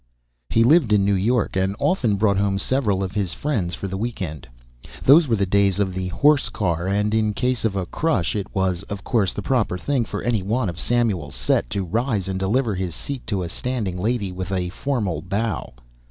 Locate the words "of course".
8.89-9.31